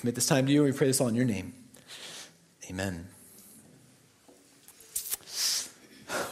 [0.00, 1.52] commit this time to you, and we pray this all in your name.
[2.70, 3.06] Amen.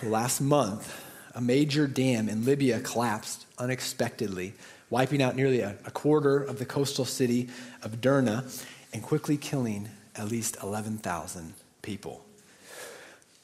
[0.02, 4.54] Last month, a major dam in Libya collapsed unexpectedly,
[4.88, 7.50] wiping out nearly a, a quarter of the coastal city
[7.82, 8.44] of Derna
[8.94, 12.24] and quickly killing at least 11,000 people.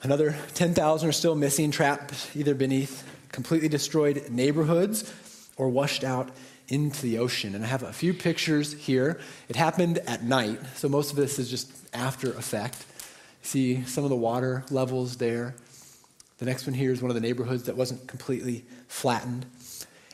[0.02, 5.12] Another 10,000 are still missing, trapped either beneath completely destroyed neighborhoods
[5.58, 6.30] or washed out
[6.68, 7.54] into the ocean.
[7.54, 9.20] And I have a few pictures here.
[9.48, 12.84] It happened at night, so most of this is just after effect.
[13.42, 15.54] See some of the water levels there.
[16.38, 19.46] The next one here is one of the neighborhoods that wasn't completely flattened.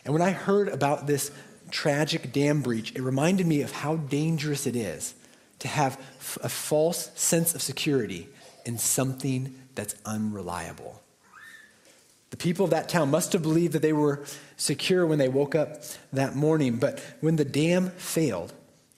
[0.04, 1.30] And when I heard about this
[1.70, 5.14] tragic dam breach, it reminded me of how dangerous it is
[5.60, 6.00] to have
[6.42, 8.28] a false sense of security
[8.64, 11.00] in something that's unreliable.
[12.30, 14.24] The people of that town must have believed that they were
[14.56, 18.52] secure when they woke up that morning, but when the dam failed,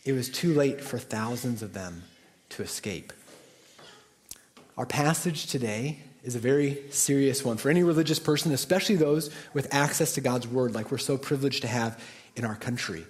[0.04, 2.02] it was too late for thousands of them
[2.50, 3.12] to escape.
[4.76, 9.72] Our passage today is a very serious one for any religious person, especially those with
[9.74, 12.02] access to God's word, like we're so privileged to have
[12.36, 13.04] in our country.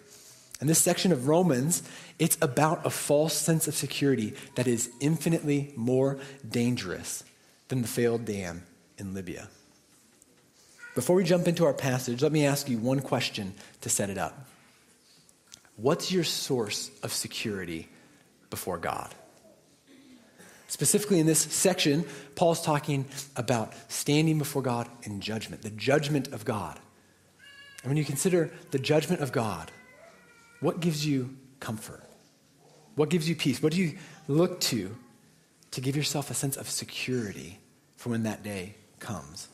[0.61, 1.83] And this section of Romans,
[2.19, 7.25] it's about a false sense of security that is infinitely more dangerous
[7.69, 8.63] than the failed dam
[8.97, 9.49] in Libya.
[10.95, 14.19] Before we jump into our passage, let me ask you one question to set it
[14.19, 14.47] up.
[15.77, 17.89] What's your source of security
[18.51, 19.15] before God?
[20.69, 26.45] Specifically, in this section, Paul's talking about standing before God in judgment, the judgment of
[26.45, 26.79] God.
[27.83, 29.71] And when you consider the judgment of God,
[30.61, 32.03] what gives you comfort?
[32.95, 33.63] What gives you peace?
[33.63, 34.95] What do you look to
[35.73, 37.59] to give yourself a sense of security
[37.97, 39.49] for when that day comes?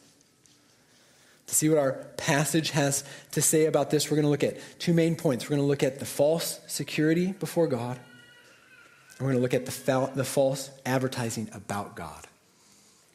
[1.49, 4.59] To see what our passage has to say about this, we're going to look at
[4.79, 5.47] two main points.
[5.47, 9.55] We're going to look at the false security before God, and we're going to look
[9.55, 12.27] at the, fal- the false advertising about God.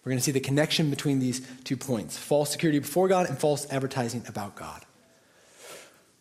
[0.04, 3.38] We're going to see the connection between these two points false security before God and
[3.38, 4.84] false advertising about God.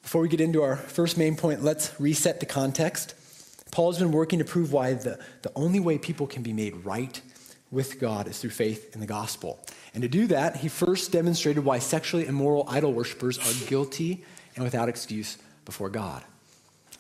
[0.03, 3.15] Before we get into our first main point, let's reset the context.
[3.71, 6.85] Paul has been working to prove why the, the only way people can be made
[6.85, 7.23] right
[7.73, 9.59] with God is through faith in the gospel.
[9.95, 14.25] And to do that, he first demonstrated why sexually immoral idol worshippers are guilty
[14.55, 16.23] and without excuse before God.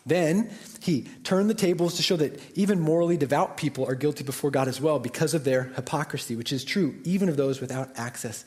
[0.04, 0.50] Then
[0.80, 4.66] he turned the tables to show that even morally devout people are guilty before God
[4.66, 8.44] as well because of their hypocrisy, which is true even of those without access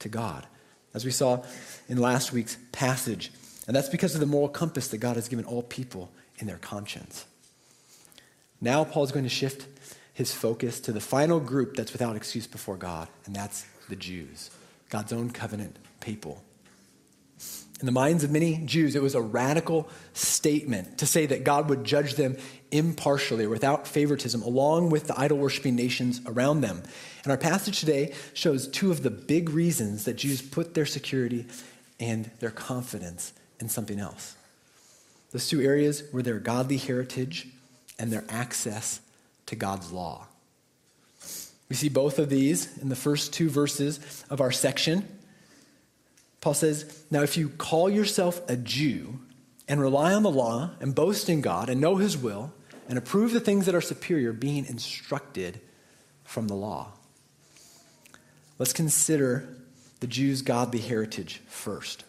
[0.00, 0.46] to God,
[0.92, 1.42] as we saw
[1.88, 3.32] in last week's passage.
[3.66, 6.58] And that's because of the moral compass that God has given all people in their
[6.58, 7.24] conscience.
[8.60, 9.66] Now, Paul is going to shift
[10.18, 14.50] his focus to the final group that's without excuse before God, and that's the Jews,
[14.90, 16.42] God's own covenant people.
[17.78, 21.68] In the minds of many Jews, it was a radical statement to say that God
[21.68, 22.36] would judge them
[22.72, 26.82] impartially, or without favoritism, along with the idol worshiping nations around them.
[27.22, 31.46] And our passage today shows two of the big reasons that Jews put their security
[32.00, 34.34] and their confidence in something else.
[35.30, 37.46] Those two areas were their godly heritage
[38.00, 39.00] and their access
[39.48, 40.26] to God's law.
[41.68, 45.06] We see both of these in the first two verses of our section.
[46.40, 49.20] Paul says, Now, if you call yourself a Jew
[49.66, 52.52] and rely on the law and boast in God and know his will
[52.88, 55.60] and approve the things that are superior, being instructed
[56.24, 56.92] from the law.
[58.58, 59.48] Let's consider
[60.00, 62.04] the Jews' godly heritage first.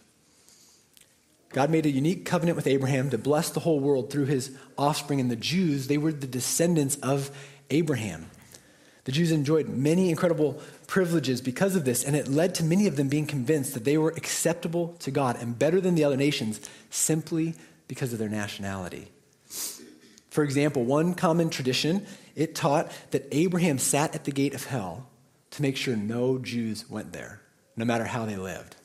[1.52, 5.20] God made a unique covenant with Abraham to bless the whole world through his offspring,
[5.20, 7.32] and the Jews, they were the descendants of
[7.70, 8.28] Abraham.
[9.06, 12.96] The Jews enjoyed many incredible privileges because of this, and it led to many of
[12.96, 16.62] them being convinced that they were acceptable to God and better than the other nations
[16.92, 17.56] simply
[17.88, 19.08] because of their nationality.
[20.30, 22.06] For example, one common tradition,
[22.36, 25.10] it taught that Abraham sat at the gate of hell
[25.52, 27.42] to make sure no Jews went there,
[27.76, 28.76] no matter how they lived.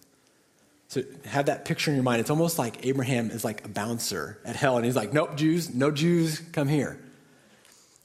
[0.95, 2.21] So have that picture in your mind.
[2.21, 5.75] It's almost like Abraham is like a bouncer at hell, and he's like, nope, Jews,
[5.75, 7.01] no Jews, come here.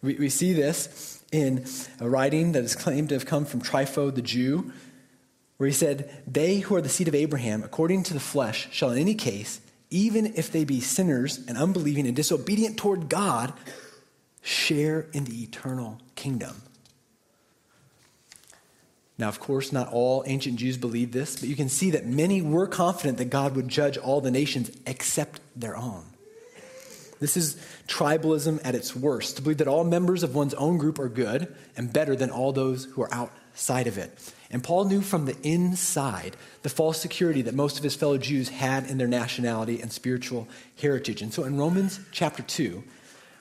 [0.02, 1.68] We, we see this in
[2.00, 4.74] a writing that is claimed to have come from Trypho the Jew,
[5.58, 8.90] where he said, They who are the seed of Abraham, according to the flesh, shall
[8.90, 9.62] in any case,
[9.92, 13.54] even if they be sinners and unbelieving and disobedient toward God,
[14.42, 16.64] share in the eternal kingdom.
[19.20, 22.42] Now, of course, not all ancient Jews believed this, but you can see that many
[22.42, 26.06] were confident that God would judge all the nations except their own.
[27.20, 31.00] This is tribalism at its worst, to believe that all members of one's own group
[31.00, 34.18] are good and better than all those who are outside of it.
[34.52, 38.48] And Paul knew from the inside the false security that most of his fellow Jews
[38.48, 40.48] had in their nationality and spiritual
[40.80, 41.22] heritage.
[41.22, 42.82] And so in Romans chapter 2,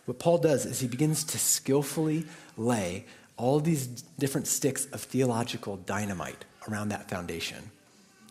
[0.07, 2.25] what Paul does is he begins to skillfully
[2.57, 3.05] lay
[3.39, 3.87] all these
[4.19, 7.71] different sticks of theological dynamite around that foundation.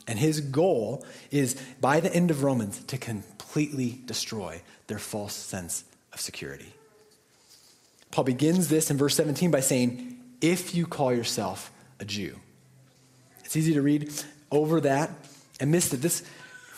[0.08, 5.84] And his goal is, by the end of Romans, to completely destroy their false sense
[6.14, 6.74] of security.
[8.12, 12.40] Paul begins this in verse 17 by saying, If you call yourself a Jew.
[13.44, 14.14] It's easy to read
[14.52, 15.10] over that
[15.60, 16.24] and miss that this,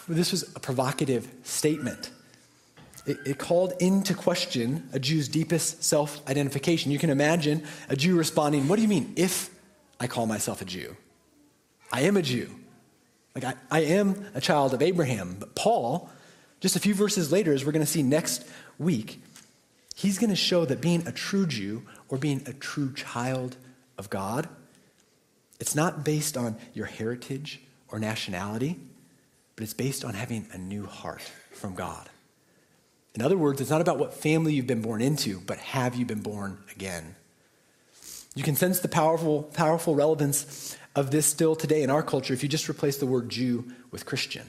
[0.07, 2.11] this was a provocative statement.
[3.05, 6.91] It, it called into question a Jew's deepest self identification.
[6.91, 9.49] You can imagine a Jew responding, What do you mean, if
[9.99, 10.95] I call myself a Jew?
[11.91, 12.49] I am a Jew.
[13.35, 15.37] Like, I, I am a child of Abraham.
[15.39, 16.09] But Paul,
[16.59, 18.45] just a few verses later, as we're going to see next
[18.77, 19.21] week,
[19.95, 23.55] he's going to show that being a true Jew or being a true child
[23.97, 24.47] of God,
[25.59, 28.79] it's not based on your heritage or nationality,
[29.55, 31.21] but it's based on having a new heart
[31.51, 32.09] from God.
[33.19, 36.05] In other words, it's not about what family you've been born into, but have you
[36.05, 37.17] been born again?
[38.33, 42.43] You can sense the powerful, powerful relevance of this still today in our culture if
[42.43, 44.47] you just replace the word Jew with Christian.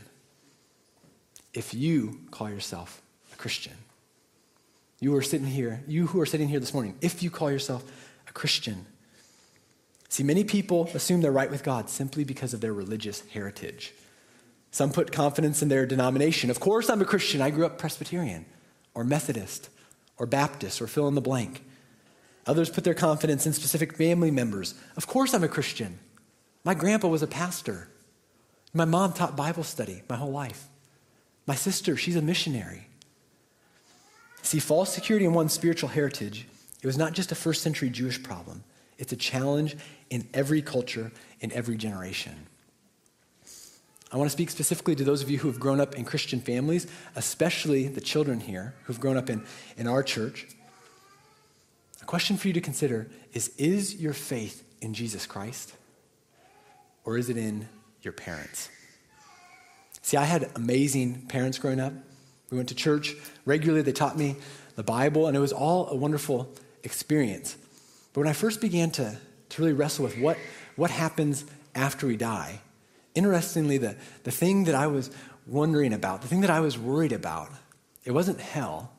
[1.52, 3.02] If you call yourself
[3.32, 3.72] a Christian,
[5.00, 7.82] you are sitting here, you who are sitting here this morning, if you call yourself
[8.28, 8.86] a Christian,
[10.08, 13.94] see, many people assume they're right with God simply because of their religious heritage.
[14.70, 16.50] Some put confidence in their denomination.
[16.50, 17.42] Of course, I'm a Christian.
[17.42, 18.46] I grew up Presbyterian
[18.94, 19.70] or Methodist
[20.16, 21.64] or Baptist or fill in the blank.
[22.46, 24.74] Others put their confidence in specific family members.
[24.96, 25.98] Of course, I'm a Christian.
[26.64, 27.88] My grandpa was a pastor.
[28.72, 30.66] My mom taught Bible study my whole life.
[31.46, 32.86] My sister, she's a missionary.
[34.42, 36.46] See, false security in one's spiritual heritage,
[36.82, 38.64] it was not just a first century Jewish problem,
[38.98, 39.76] it's a challenge
[40.10, 42.46] in every culture, in every generation.
[44.12, 46.40] I want to speak specifically to those of you who have grown up in Christian
[46.40, 49.44] families, especially the children here who've grown up in,
[49.76, 50.48] in our church.
[52.02, 55.74] A question for you to consider is Is your faith in Jesus Christ?
[57.04, 57.68] Or is it in
[58.02, 58.68] your parents?
[60.02, 61.92] See, I had amazing parents growing up.
[62.50, 63.14] We went to church
[63.44, 63.82] regularly.
[63.82, 64.36] They taught me
[64.74, 66.52] the Bible, and it was all a wonderful
[66.82, 67.56] experience.
[68.12, 69.16] But when I first began to,
[69.50, 70.36] to really wrestle with what,
[70.74, 72.60] what happens after we die,
[73.14, 75.10] interestingly, the, the thing that I was
[75.46, 77.50] wondering about, the thing that I was worried about,
[78.04, 78.92] it wasn't hell.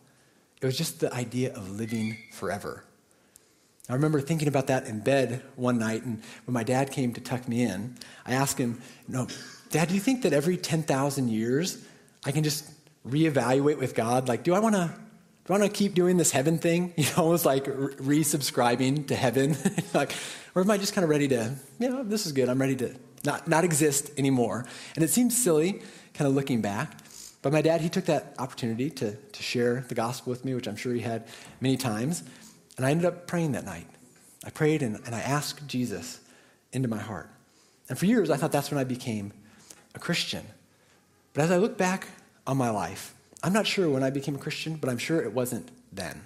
[0.61, 2.83] It was just the idea of living forever.
[3.89, 7.21] I remember thinking about that in bed one night, and when my dad came to
[7.21, 9.27] tuck me in, I asked him, "No,
[9.69, 11.83] Dad, do you think that every ten thousand years
[12.23, 12.69] I can just
[13.07, 14.27] reevaluate with God.
[14.27, 14.93] Like, do I want to?
[15.45, 16.93] Do I want to keep doing this heaven thing?
[16.97, 19.57] You know, almost like resubscribing to heaven,
[19.93, 20.13] like,
[20.53, 21.55] or am I just kind of ready to?
[21.79, 22.47] You know, this is good.
[22.47, 24.65] I'm ready to not not exist anymore.
[24.95, 25.81] And it seems silly,
[26.13, 26.97] kind of looking back.
[27.41, 30.67] But my dad, he took that opportunity to, to share the gospel with me, which
[30.67, 31.27] I'm sure he had
[31.59, 32.23] many times.
[32.77, 33.87] And I ended up praying that night.
[34.45, 36.19] I prayed and, and I asked Jesus
[36.71, 37.29] into my heart.
[37.89, 39.33] And for years, I thought that's when I became
[39.95, 40.45] a Christian.
[41.33, 42.09] But as I look back
[42.47, 43.13] on my life.
[43.43, 46.21] I'm not sure when I became a Christian, but I'm sure it wasn't then.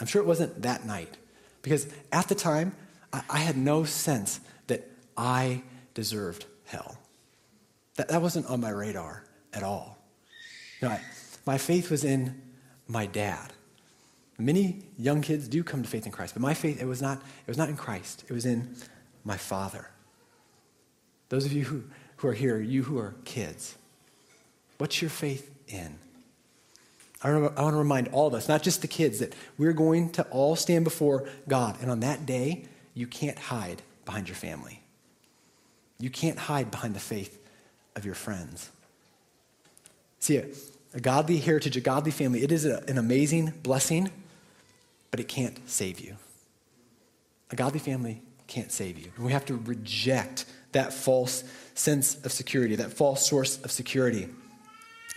[0.00, 1.16] I'm sure it wasn't that night.
[1.62, 2.74] Because at the time,
[3.12, 5.62] I, I had no sense that I
[5.96, 6.98] deserved hell.
[7.96, 9.98] That, that wasn't on my radar at all.
[10.80, 11.00] You know, I,
[11.44, 12.40] my faith was in
[12.86, 13.52] my dad.
[14.38, 17.18] Many young kids do come to faith in Christ, but my faith, it was not,
[17.18, 18.24] it was not in Christ.
[18.28, 18.76] It was in
[19.24, 19.90] my father.
[21.30, 21.84] Those of you who,
[22.18, 23.76] who are here, you who are kids,
[24.78, 25.98] What's your faith in?
[27.22, 30.22] I want to remind all of us, not just the kids, that we're going to
[30.24, 31.78] all stand before God.
[31.80, 34.82] And on that day, you can't hide behind your family.
[35.98, 37.38] You can't hide behind the faith
[37.94, 38.70] of your friends.
[40.18, 40.46] See, a,
[40.94, 44.10] a godly heritage, a godly family, it is a, an amazing blessing,
[45.10, 46.16] but it can't save you.
[47.50, 49.10] A godly family can't save you.
[49.16, 54.28] And we have to reject that false sense of security, that false source of security.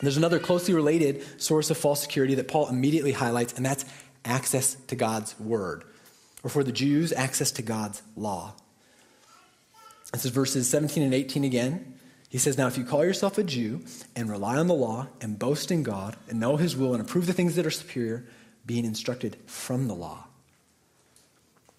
[0.01, 3.83] There's another closely related source of false security that Paul immediately highlights, and that's
[4.23, 5.83] access to God's word.
[6.43, 8.53] Or for the Jews, access to God's law.
[10.13, 11.99] This is verses 17 and 18 again.
[12.29, 13.81] He says, Now, if you call yourself a Jew
[14.15, 17.27] and rely on the law and boast in God and know his will and approve
[17.27, 18.25] the things that are superior,
[18.65, 20.25] being instructed from the law.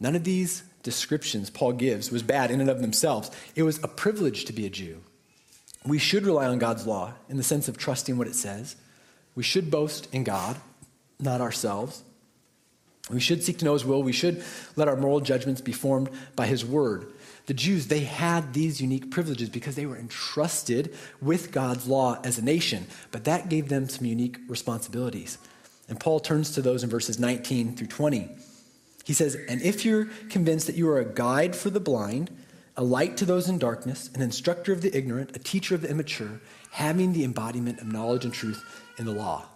[0.01, 3.31] None of these descriptions Paul gives was bad in and of themselves.
[3.55, 5.01] It was a privilege to be a Jew.
[5.85, 8.77] We should rely on God's law in the sense of trusting what it says.
[9.35, 10.57] We should boast in God,
[11.19, 12.03] not ourselves.
[13.11, 14.03] We should seek to know His will.
[14.03, 14.43] We should
[14.77, 17.07] let our moral judgments be formed by His word.
[17.51, 22.39] The Jews, they had these unique privileges because they were entrusted with God's law as
[22.39, 25.37] a nation, but that gave them some unique responsibilities.
[25.89, 28.29] And Paul turns to those in verses 19 through 20.
[29.05, 32.31] He says, And if you're convinced that you are a guide for the blind,
[32.77, 35.91] a light to those in darkness, an instructor of the ignorant, a teacher of the
[35.91, 36.41] immature,
[36.71, 38.63] having the embodiment of knowledge and truth
[38.97, 39.47] in the law.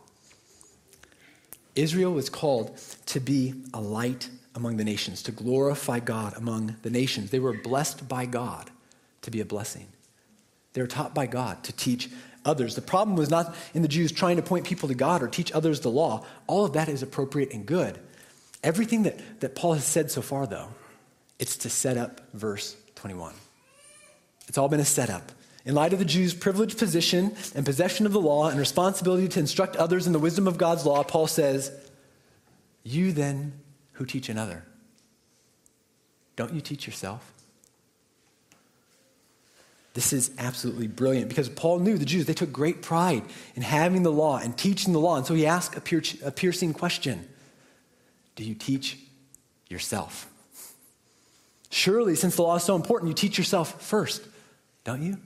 [1.76, 6.90] Israel was called to be a light among the nations, to glorify God among the
[6.90, 7.30] nations.
[7.30, 8.70] They were blessed by God
[9.22, 9.88] to be a blessing.
[10.74, 12.10] They were taught by God to teach
[12.44, 12.74] others.
[12.74, 15.50] The problem was not in the Jews trying to point people to God or teach
[15.52, 16.24] others the law.
[16.46, 17.98] All of that is appropriate and good.
[18.62, 20.68] Everything that, that Paul has said so far, though,
[21.38, 23.34] it's to set up verse 21.
[24.48, 25.32] It's all been a setup.
[25.64, 29.40] In light of the Jews' privileged position and possession of the law and responsibility to
[29.40, 31.72] instruct others in the wisdom of God's law, Paul says,
[32.82, 33.54] You then
[33.94, 34.64] who teach another,
[36.36, 37.32] don't you teach yourself?
[39.94, 43.22] This is absolutely brilliant because Paul knew the Jews, they took great pride
[43.54, 45.16] in having the law and teaching the law.
[45.16, 47.28] And so he asked a, piercing question
[48.34, 48.98] Do you teach
[49.68, 50.28] yourself?
[51.70, 54.22] Surely, since the law is so important, you teach yourself first,
[54.82, 55.18] don't you?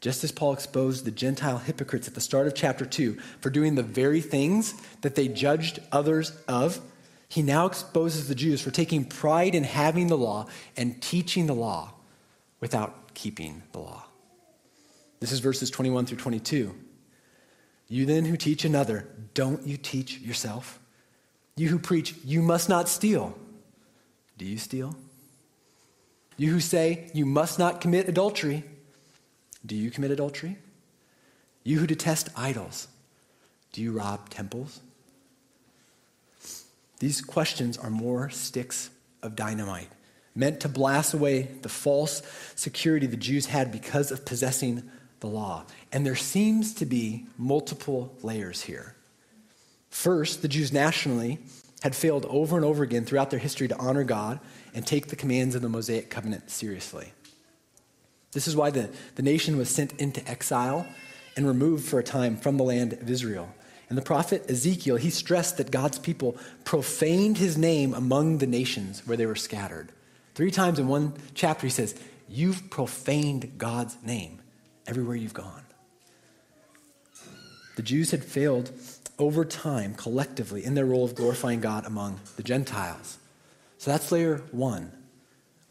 [0.00, 3.74] Just as Paul exposed the Gentile hypocrites at the start of chapter 2 for doing
[3.74, 6.80] the very things that they judged others of,
[7.28, 11.54] he now exposes the Jews for taking pride in having the law and teaching the
[11.54, 11.92] law
[12.60, 14.04] without keeping the law.
[15.20, 16.74] This is verses 21 through 22.
[17.88, 20.78] You then who teach another, don't you teach yourself?
[21.56, 23.36] You who preach, you must not steal.
[24.36, 24.94] Do you steal?
[26.36, 28.64] You who say, you must not commit adultery.
[29.66, 30.56] Do you commit adultery?
[31.64, 32.86] You who detest idols,
[33.72, 34.80] do you rob temples?
[37.00, 38.88] These questions are more sticks
[39.22, 39.88] of dynamite,
[40.34, 42.22] meant to blast away the false
[42.54, 44.88] security the Jews had because of possessing
[45.20, 45.64] the law.
[45.92, 48.94] And there seems to be multiple layers here.
[49.90, 51.38] First, the Jews nationally
[51.82, 54.40] had failed over and over again throughout their history to honor God
[54.74, 57.12] and take the commands of the Mosaic covenant seriously.
[58.32, 60.86] This is why the, the nation was sent into exile
[61.36, 63.54] and removed for a time from the land of Israel.
[63.88, 69.06] And the prophet Ezekiel, he stressed that God's people profaned his name among the nations
[69.06, 69.92] where they were scattered.
[70.34, 71.94] Three times in one chapter, he says,
[72.28, 74.40] You've profaned God's name
[74.86, 75.62] everywhere you've gone.
[77.76, 78.72] The Jews had failed
[79.18, 83.18] over time collectively in their role of glorifying God among the Gentiles.
[83.78, 84.92] So that's layer one.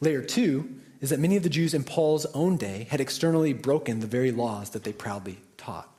[0.01, 0.69] Layer two
[1.01, 4.31] is that many of the Jews in Paul's own day had externally broken the very
[4.31, 5.89] laws that they proudly taught.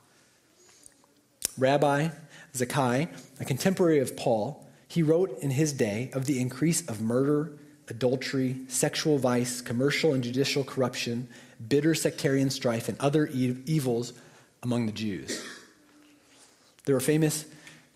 [1.57, 2.09] Rabbi
[2.53, 7.51] Zakkai, a contemporary of Paul, he wrote in his day of the increase of murder,
[7.89, 11.27] adultery, sexual vice, commercial and judicial corruption,
[11.67, 14.13] bitter sectarian strife, and other e- evils
[14.63, 15.43] among the Jews.
[16.85, 17.45] There were famous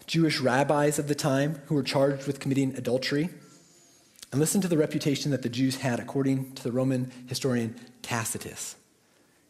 [0.06, 3.30] Jewish rabbis of the time who were charged with committing adultery.
[4.32, 8.76] And listen to the reputation that the Jews had according to the Roman historian Tacitus.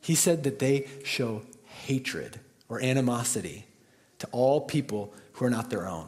[0.01, 3.65] He said that they show hatred or animosity
[4.19, 6.07] to all people who are not their own.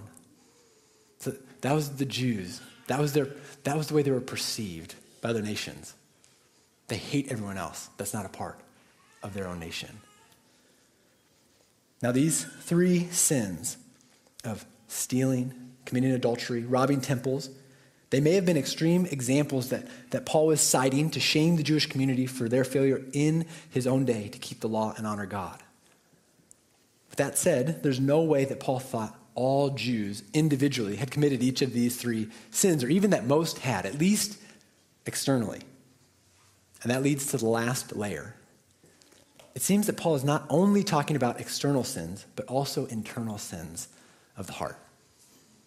[1.19, 2.61] So that was the Jews.
[2.87, 3.29] That was, their,
[3.63, 5.93] that was the way they were perceived by other nations.
[6.87, 8.59] They hate everyone else that's not a part
[9.21, 10.01] of their own nation.
[12.01, 13.77] Now, these three sins
[14.43, 15.53] of stealing,
[15.85, 17.49] committing adultery, robbing temples,
[18.13, 21.87] they may have been extreme examples that, that Paul was citing to shame the Jewish
[21.87, 25.63] community for their failure in his own day to keep the law and honor God.
[27.09, 31.63] With that said, there's no way that Paul thought all Jews individually had committed each
[31.63, 34.37] of these three sins, or even that most had, at least
[35.07, 35.61] externally.
[36.83, 38.35] And that leads to the last layer.
[39.55, 43.87] It seems that Paul is not only talking about external sins, but also internal sins
[44.37, 44.77] of the heart.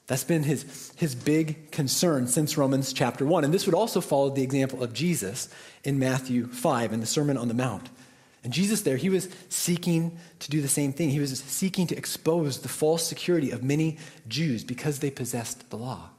[0.07, 3.45] That's been his, his big concern since Romans chapter 1.
[3.45, 5.49] And this would also follow the example of Jesus
[5.83, 7.89] in Matthew 5 in the Sermon on the Mount.
[8.45, 11.11] And Jesus there, he was seeking to do the same thing.
[11.11, 13.99] He was seeking to expose the false security of many
[14.29, 16.11] Jews because they possessed the law.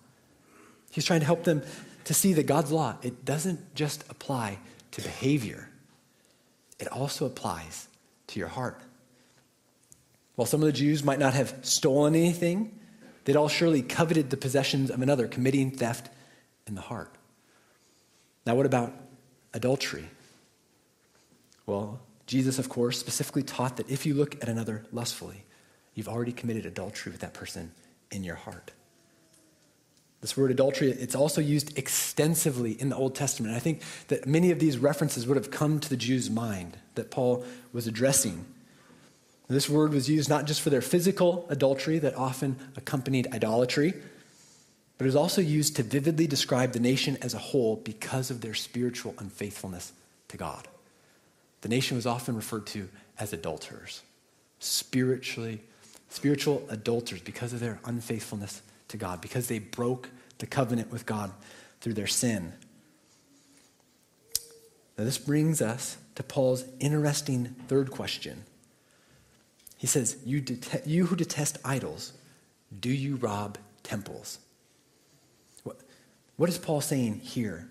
[0.92, 1.62] He's trying to help them
[2.04, 4.60] to see that God's law, it doesn't just apply
[4.92, 5.70] to behavior,
[6.80, 7.88] it also applies
[8.28, 8.82] to your heart.
[10.36, 12.77] While some of the Jews might not have stolen anything,
[13.28, 16.10] They'd all surely coveted the possessions of another, committing theft
[16.66, 17.14] in the heart.
[18.46, 18.94] Now, what about
[19.54, 20.06] adultery?
[21.66, 25.44] Well, Jesus, of course, specifically taught that if you look at another lustfully,
[25.94, 27.74] you've already committed adultery with that person
[28.12, 28.72] in your heart.
[30.22, 33.54] This word adultery, it's also used extensively in the Old Testament.
[33.54, 37.12] I think that many of these references would have come to the Jews' mind that
[37.12, 37.44] Paul
[37.74, 38.46] was addressing
[39.50, 43.94] This word was used not just for their physical adultery that often accompanied idolatry,
[44.98, 48.42] but it was also used to vividly describe the nation as a whole because of
[48.42, 49.94] their spiritual unfaithfulness
[50.28, 50.68] to God.
[51.62, 52.90] The nation was often referred to
[53.20, 54.02] as adulterers,
[54.60, 55.62] spiritually,
[56.10, 61.32] spiritual adulterers because of their unfaithfulness to God, because they broke the covenant with God
[61.80, 62.54] through their sin.
[64.98, 68.44] Now, this brings us to Paul's interesting third question.
[69.78, 72.14] He says, You, det- you who detest idols,
[72.78, 74.40] do you rob temples?
[75.64, 75.78] What,
[76.36, 77.70] what is Paul saying here?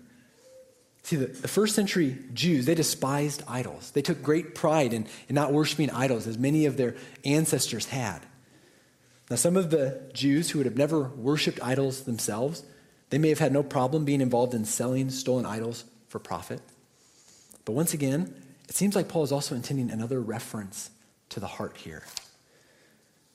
[1.03, 3.91] See, the, the first century Jews, they despised idols.
[3.91, 8.19] They took great pride in, in not worshiping idols, as many of their ancestors had.
[9.29, 12.63] Now, some of the Jews who would have never worshiped idols themselves,
[13.09, 16.61] they may have had no problem being involved in selling stolen idols for profit.
[17.65, 18.33] But once again,
[18.69, 20.89] it seems like Paul is also intending another reference
[21.29, 22.03] to the heart here.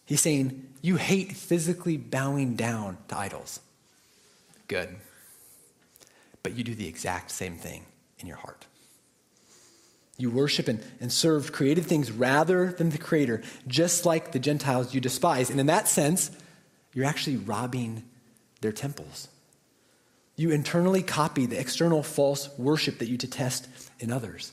[0.04, 3.61] He's saying, You hate physically bowing down to idols.
[4.68, 4.96] Good.
[6.42, 7.84] But you do the exact same thing
[8.18, 8.66] in your heart.
[10.18, 14.94] You worship and, and serve created things rather than the Creator, just like the Gentiles
[14.94, 15.50] you despise.
[15.50, 16.30] And in that sense,
[16.92, 18.04] you're actually robbing
[18.61, 19.28] their temples.
[20.37, 23.68] You internally copy the external false worship that you detest
[23.99, 24.52] in others.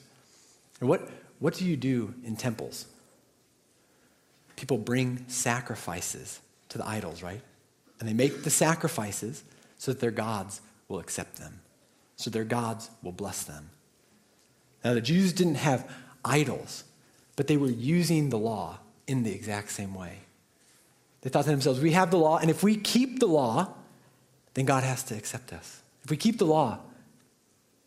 [0.79, 2.85] And what, what do you do in temples?
[4.59, 7.39] People bring sacrifices to the idols, right?
[7.97, 9.41] And they make the sacrifices
[9.77, 11.61] so that their gods will accept them,
[12.17, 13.69] so their gods will bless them.
[14.83, 15.89] Now, the Jews didn't have
[16.25, 16.83] idols,
[17.37, 20.17] but they were using the law in the exact same way.
[21.21, 23.73] They thought to themselves, we have the law, and if we keep the law,
[24.55, 25.81] then God has to accept us.
[26.03, 26.79] If we keep the law,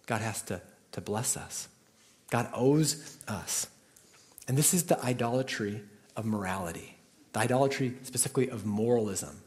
[0.07, 0.63] God has to,
[0.93, 1.69] to bless us.
[2.31, 3.67] God owes us.
[4.49, 5.83] And this is the idolatry
[6.17, 6.97] of morality,
[7.33, 9.41] the idolatry specifically of moralism.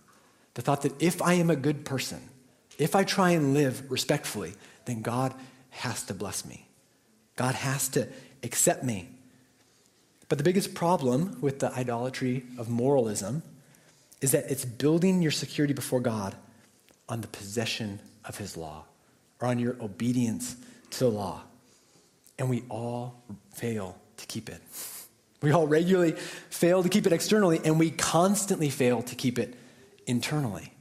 [0.56, 2.30] The thought that if I am a good person,
[2.78, 4.54] if I try and live respectfully,
[4.86, 5.34] then God
[5.70, 6.68] has to bless me.
[7.36, 8.08] God has to
[8.44, 9.10] accept me.
[10.30, 13.44] But the biggest problem with the idolatry of moralism
[14.22, 16.36] is that it's building your security before God
[17.08, 18.86] on the possession of his law
[19.40, 20.56] or on your obedience
[20.92, 21.44] to the law.
[22.40, 23.22] And we all
[23.54, 24.62] fail to keep it.
[25.46, 26.14] We all regularly
[26.50, 29.54] fail to keep it externally, and we constantly fail to keep it
[30.08, 30.74] internally.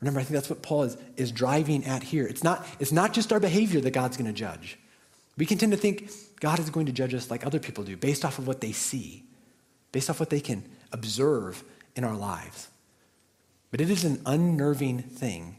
[0.00, 2.26] Remember, I think that's what Paul is, is driving at here.
[2.26, 4.80] It's not, it's not just our behavior that God's going to judge.
[5.36, 6.10] We can tend to think
[6.40, 8.72] God is going to judge us like other people do, based off of what they
[8.72, 9.22] see,
[9.92, 11.62] based off what they can observe
[11.94, 12.66] in our lives.
[13.70, 15.54] But it is an unnerving thing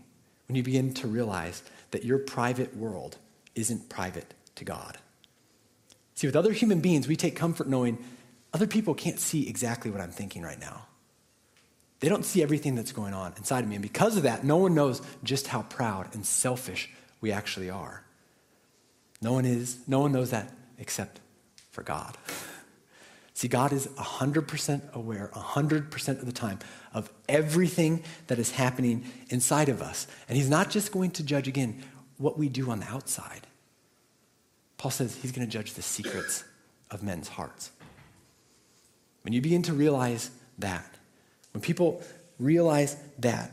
[0.49, 3.17] when you begin to realize that your private world
[3.55, 4.97] isn't private to God.
[6.19, 7.97] See, with other human beings, we take comfort knowing
[8.53, 10.85] other people can't see exactly what I'm thinking right now.
[12.01, 13.77] They don't see everything that's going on inside of me.
[13.77, 16.89] And because of that, no one knows just how proud and selfish
[17.21, 18.03] we actually are.
[19.21, 21.21] No one is, no one knows that except
[21.71, 22.17] for God.
[23.33, 26.59] See, God is 100% aware, 100% of the time,
[26.93, 30.05] of everything that is happening inside of us.
[30.27, 31.81] And He's not just going to judge, again,
[32.17, 33.47] what we do on the outside.
[34.79, 36.43] Paul says He's going to judge the secrets
[36.89, 37.69] of men's hearts.
[39.21, 40.95] When you begin to realize that,
[41.51, 42.01] when people
[42.39, 43.51] realize that,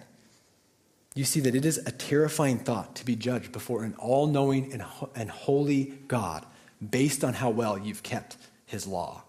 [1.15, 4.73] you see that it is a terrifying thought to be judged before an all knowing
[4.73, 6.47] and, ho- and holy God
[6.91, 8.37] based on how well you've kept
[8.67, 9.23] his law.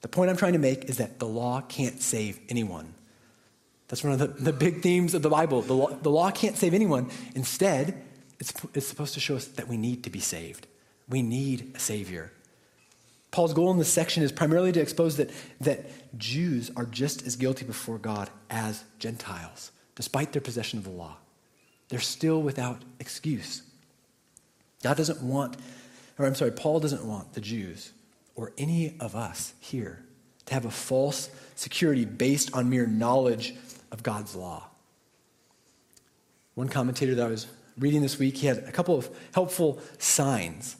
[0.00, 2.94] The point I'm trying to make is that the law can't save anyone.
[3.88, 5.62] That's one of the, the big themes of the Bible.
[5.62, 7.10] The law, the law can't save anyone.
[7.34, 8.02] Instead,
[8.38, 10.66] it's, it's supposed to show us that we need to be saved.
[11.10, 12.32] We need a Savior.
[13.30, 17.36] Paul's goal in this section is primarily to expose that, that Jews are just as
[17.36, 19.70] guilty before God as Gentiles
[20.00, 21.18] despite their possession of the law.
[21.90, 23.62] They're still without excuse.
[24.82, 25.58] God doesn't want,
[26.18, 27.92] or I'm sorry, Paul doesn't want the Jews
[28.34, 30.02] or any of us here
[30.46, 33.54] to have a false security based on mere knowledge
[33.92, 34.68] of God's law.
[36.54, 37.46] One commentator that I was
[37.76, 40.76] reading this week, he had a couple of helpful signs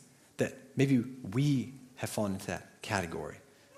[0.76, 3.36] maybe we have fallen into that category.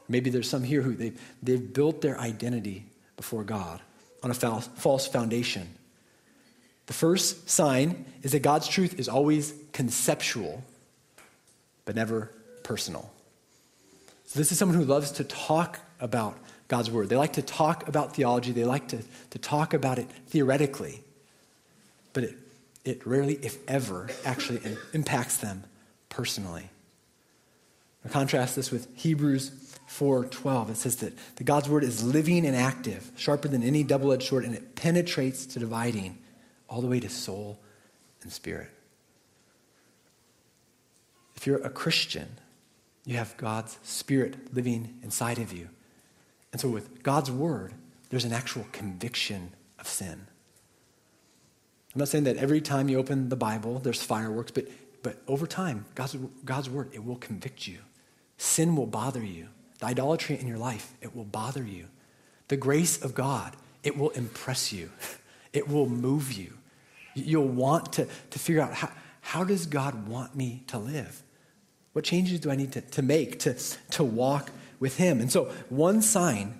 [0.08, 3.80] Maybe there's some here who they've, they've built their identity before God
[4.22, 5.68] on a false foundation.
[6.86, 10.62] The first sign is that God's truth is always conceptual,
[11.84, 12.30] but never
[12.62, 13.10] personal.
[14.26, 17.08] So, this is someone who loves to talk about God's word.
[17.08, 18.98] They like to talk about theology, they like to,
[19.30, 21.02] to talk about it theoretically,
[22.12, 22.38] but it,
[22.84, 24.60] it rarely, if ever, actually
[24.92, 25.64] impacts them
[26.08, 26.68] personally.
[28.04, 29.50] I contrast this with Hebrews
[29.86, 30.70] 4:12.
[30.70, 34.44] It says that the God's word is living and active, sharper than any double-edged sword,
[34.44, 36.18] and it penetrates to dividing
[36.68, 37.60] all the way to soul
[38.22, 38.70] and spirit.
[41.36, 42.38] If you're a Christian,
[43.04, 45.68] you have God's spirit living inside of you.
[46.52, 47.74] And so with God's word,
[48.10, 50.26] there's an actual conviction of sin.
[51.94, 54.68] I'm not saying that every time you open the Bible, there's fireworks, but,
[55.02, 57.78] but over time, God's, God's word, it will convict you.
[58.42, 59.46] Sin will bother you.
[59.78, 61.86] The idolatry in your life, it will bother you.
[62.48, 64.90] The grace of God, it will impress you.
[65.52, 66.54] It will move you.
[67.12, 71.22] You'll want to, to figure out how, how does God want me to live?
[71.92, 73.52] What changes do I need to, to make to,
[73.90, 74.50] to walk
[74.80, 75.20] with Him?
[75.20, 76.54] And so, one sign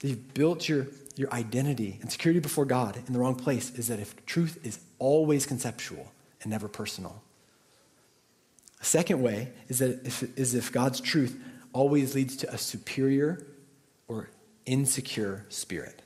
[0.00, 3.88] that you've built your, your identity and security before God in the wrong place is
[3.88, 7.22] that if truth is always conceptual and never personal.
[8.86, 11.36] Second way is that if, is if God's truth
[11.72, 13.44] always leads to a superior
[14.06, 14.30] or
[14.64, 16.02] insecure spirit.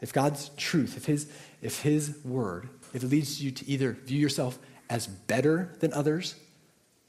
[0.00, 4.18] If God's truth, if his, if his word, if it leads you to either view
[4.18, 6.34] yourself as better than others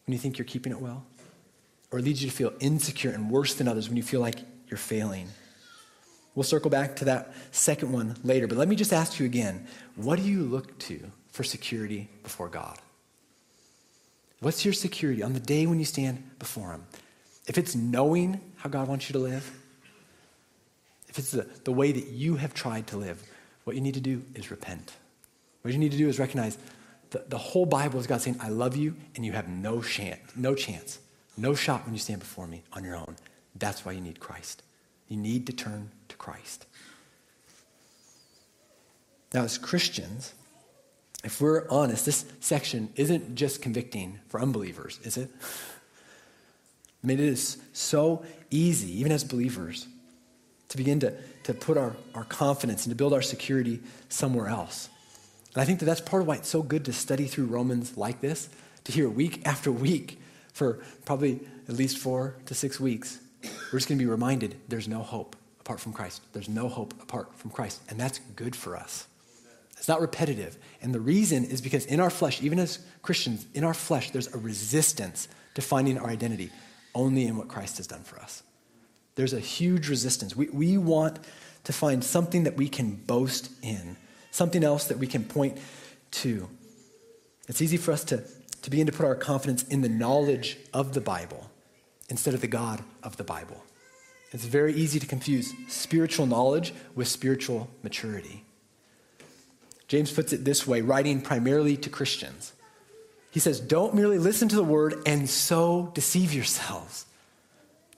[0.06, 1.06] when you think you're keeping it well,
[1.90, 4.40] or it leads you to feel insecure and worse than others when you feel like
[4.68, 5.30] you're failing.
[6.36, 9.66] We'll circle back to that second one later, but let me just ask you again
[9.96, 12.78] what do you look to for security before God?
[14.42, 16.84] What's your security on the day when you stand before Him?
[17.48, 19.50] If it's knowing how God wants you to live,
[21.08, 23.22] if it's the, the way that you have tried to live,
[23.64, 24.94] what you need to do is repent.
[25.62, 26.58] What you need to do is recognize
[27.12, 30.32] the, the whole Bible is God saying, I love you, and you have no chance,
[30.36, 31.00] no chance,
[31.38, 33.16] no shot when you stand before me on your own.
[33.56, 34.64] That's why you need Christ.
[35.08, 36.66] You need to turn to Christ.
[39.34, 40.34] Now, as Christians,
[41.24, 45.30] if we're honest, this section isn't just convicting for unbelievers, is it?
[47.04, 49.88] I mean, it is so easy, even as believers,
[50.70, 53.80] to begin to, to put our, our confidence and to build our security
[54.10, 54.90] somewhere else.
[55.54, 57.98] And I think that that's part of why it's so good to study through Romans
[57.98, 58.50] like this,
[58.86, 60.20] to hear week after week
[60.54, 63.20] for probably at least four to six weeks.
[63.44, 66.22] We're just going to be reminded there's no hope apart from Christ.
[66.34, 67.82] There's no hope apart from Christ.
[67.90, 69.08] And that's good for us.
[69.82, 70.60] It's not repetitive.
[70.84, 74.32] And the reason is because in our flesh, even as Christians, in our flesh, there's
[74.32, 76.52] a resistance to finding our identity
[76.94, 78.44] only in what Christ has done for us.
[79.16, 80.36] There's a huge resistance.
[80.36, 81.18] We, we want
[81.64, 83.98] to find something that we can boast in,
[84.30, 85.58] something else that we can point
[86.12, 86.48] to.
[87.48, 88.24] It's easy for us to,
[88.62, 91.50] to begin to put our confidence in the knowledge of the Bible
[92.08, 93.64] instead of the God of the Bible.
[94.32, 98.46] It's very easy to confuse spiritual knowledge with spiritual maturity.
[99.92, 102.54] James puts it this way, writing primarily to Christians.
[103.30, 107.06] He says, Don't merely listen to the word and so deceive yourselves.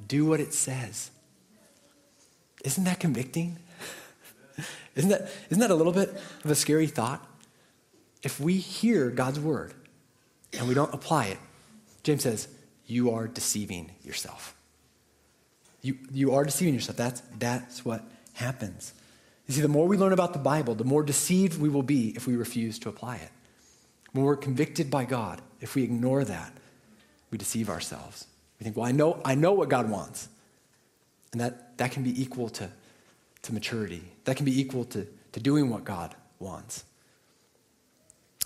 [0.07, 1.11] Do what it says.
[2.65, 3.59] Isn't that convicting?
[4.95, 6.09] isn't, that, isn't that a little bit
[6.43, 7.23] of a scary thought?
[8.23, 9.75] If we hear God's word
[10.51, 11.37] and we don't apply it,
[12.01, 12.47] James says,
[12.87, 14.55] you are deceiving yourself.
[15.83, 16.97] You, you are deceiving yourself.
[16.97, 18.03] That's, that's what
[18.33, 18.93] happens.
[19.47, 22.13] You see, the more we learn about the Bible, the more deceived we will be
[22.15, 23.29] if we refuse to apply it.
[24.13, 26.53] When we're convicted by God, if we ignore that,
[27.31, 28.27] we deceive ourselves.
[28.59, 30.29] We think, well, I know, I know what God wants.
[31.31, 32.69] And that, that can be equal to,
[33.41, 34.03] to maturity.
[34.25, 36.85] That can be equal to, to doing what God wants.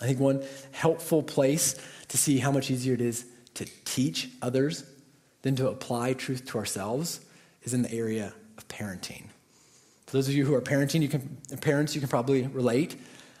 [0.00, 1.76] I think one helpful place
[2.08, 4.84] to see how much easier it is to teach others
[5.42, 7.20] than to apply truth to ourselves
[7.62, 9.24] is in the area of parenting.
[10.08, 12.96] For those of you who are parenting, you can, parents, you can probably relate.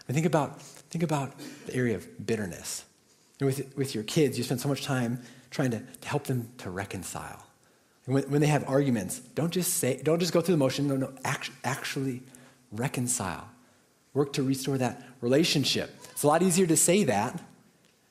[0.06, 1.32] I think about, think about
[1.64, 2.84] the area of bitterness.
[3.40, 6.68] with, with your kids, you spend so much time trying to, to help them to
[6.68, 7.46] reconcile.
[8.04, 10.86] And when, when they have arguments, don't just say, don't just go through the motion.
[10.88, 12.20] No, no, act, actually
[12.70, 13.48] reconcile.
[14.12, 15.96] Work to restore that relationship.
[16.10, 17.42] It's a lot easier to say that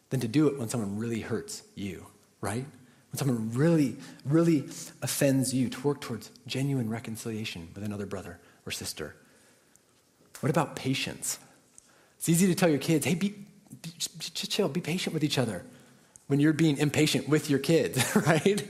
[0.09, 2.07] than to do it when someone really hurts you,
[2.41, 2.65] right?
[3.11, 4.67] When someone really, really
[5.03, 9.15] offends you, to work towards genuine reconciliation with another brother or sister?
[10.41, 11.39] What about patience?
[12.17, 13.29] It's easy to tell your kids, hey, be,
[13.81, 15.63] be, chill, be patient with each other
[16.27, 18.67] when you're being impatient with your kids, right?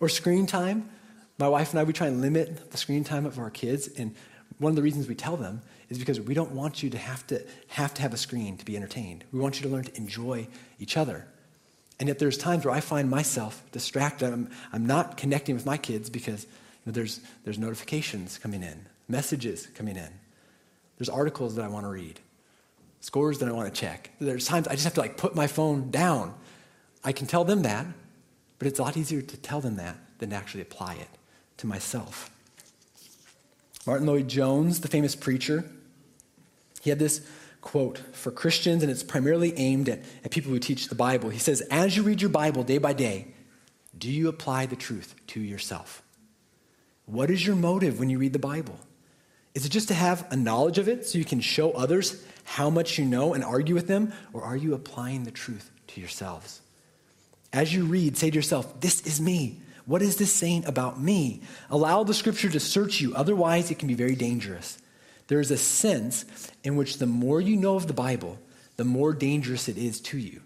[0.00, 0.88] Or screen time.
[1.38, 3.88] My wife and I, we try and limit the screen time of our kids.
[3.88, 4.14] And
[4.58, 5.60] one of the reasons we tell them
[5.90, 8.64] is because we don't want you to have to have, to have a screen to
[8.64, 9.24] be entertained.
[9.32, 11.26] We want you to learn to enjoy each other.
[11.98, 14.32] And yet there's times where I find myself distracted.
[14.32, 16.50] I'm, I'm not connecting with my kids because you
[16.86, 20.08] know, there's, there's notifications coming in messages coming in.
[20.98, 22.20] There's articles that I want to read,
[23.00, 24.10] scores that I want to check.
[24.20, 26.34] There's times I just have to like put my phone down.
[27.04, 27.86] I can tell them that,
[28.58, 31.08] but it's a lot easier to tell them that than to actually apply it
[31.58, 32.30] to myself.
[33.86, 35.64] Martyn Lloyd-Jones, the famous preacher,
[36.82, 37.26] he had this
[37.60, 41.30] quote for Christians, and it's primarily aimed at, at people who teach the Bible.
[41.30, 43.28] He says, As you read your Bible day by day,
[43.96, 46.02] do you apply the truth to yourself?
[47.06, 48.78] What is your motive when you read the Bible?
[49.56, 52.68] Is it just to have a knowledge of it so you can show others how
[52.68, 54.12] much you know and argue with them?
[54.34, 56.60] Or are you applying the truth to yourselves?
[57.54, 59.62] As you read, say to yourself, This is me.
[59.86, 61.40] What is this saying about me?
[61.70, 64.76] Allow the scripture to search you, otherwise, it can be very dangerous.
[65.28, 66.26] There is a sense
[66.62, 68.38] in which the more you know of the Bible,
[68.76, 70.42] the more dangerous it is to you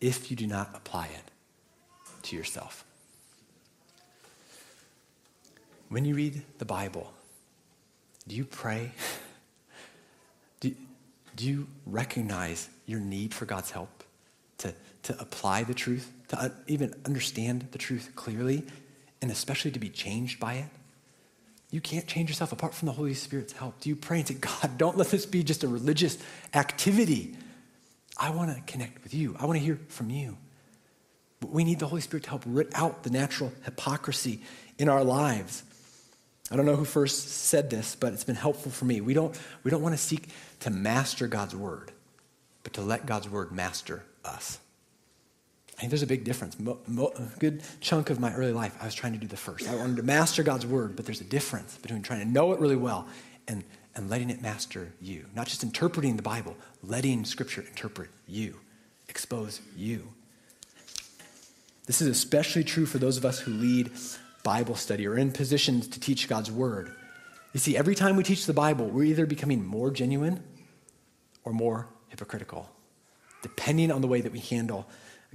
[0.00, 1.32] if you do not apply it
[2.22, 2.84] to yourself.
[5.88, 7.12] When you read the Bible,
[8.28, 8.92] do you pray?
[10.60, 10.74] Do,
[11.36, 14.04] do you recognize your need for God's help
[14.58, 18.64] to, to apply the truth, to even understand the truth clearly,
[19.22, 20.68] and especially to be changed by it?
[21.70, 23.80] You can't change yourself apart from the Holy Spirit's help.
[23.80, 26.18] Do you pray and say, God, don't let this be just a religious
[26.54, 27.36] activity?
[28.16, 29.36] I want to connect with you.
[29.38, 30.38] I want to hear from you.
[31.40, 34.40] But we need the Holy Spirit to help root out the natural hypocrisy
[34.78, 35.64] in our lives.
[36.50, 39.00] I don't know who first said this, but it's been helpful for me.
[39.00, 40.28] We don't, we don't want to seek
[40.60, 41.90] to master God's word,
[42.62, 44.58] but to let God's word master us.
[45.76, 46.58] I think there's a big difference.
[46.58, 49.36] Mo, mo, a good chunk of my early life, I was trying to do the
[49.36, 49.68] first.
[49.68, 52.60] I wanted to master God's word, but there's a difference between trying to know it
[52.60, 53.06] really well
[53.48, 53.62] and,
[53.94, 55.26] and letting it master you.
[55.34, 58.56] Not just interpreting the Bible, letting Scripture interpret you,
[59.08, 60.08] expose you.
[61.86, 63.90] This is especially true for those of us who lead
[64.46, 66.94] Bible study or in positions to teach God's word.
[67.52, 70.40] You see, every time we teach the Bible, we're either becoming more genuine
[71.42, 72.70] or more hypocritical,
[73.42, 74.86] depending on the way that we handle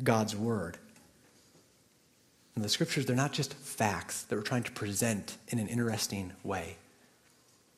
[0.01, 0.77] God's word.
[2.55, 6.31] And the scriptures, they're not just facts that we're trying to present in an interesting
[6.41, 6.77] way.